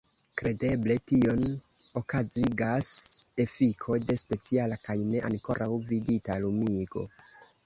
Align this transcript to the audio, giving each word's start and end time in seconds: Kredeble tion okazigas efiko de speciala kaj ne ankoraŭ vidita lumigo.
Kredeble 0.39 0.95
tion 1.11 1.43
okazigas 2.01 2.89
efiko 3.45 3.99
de 4.09 4.17
speciala 4.23 4.81
kaj 4.89 4.97
ne 5.13 5.23
ankoraŭ 5.31 5.71
vidita 5.93 6.41
lumigo. 6.49 7.07